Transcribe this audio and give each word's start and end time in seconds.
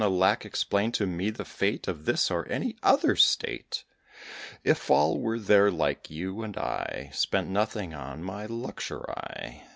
Alack! 0.03 0.45
explain 0.45 0.91
to 0.93 1.05
me 1.05 1.29
the 1.29 1.45
fate 1.45 1.87
Of 1.87 2.05
this 2.05 2.31
or 2.31 2.51
any 2.51 2.75
other 2.81 3.15
State, 3.15 3.83
If 4.63 4.89
all 4.89 5.19
were 5.19 5.37
there 5.37 5.69
like 5.69 6.09
you, 6.09 6.41
and 6.41 6.57
I 6.57 7.11
Spent 7.13 7.49
nothing 7.49 7.93
on 7.93 8.23
my 8.23 8.47
luxury? 8.47 9.61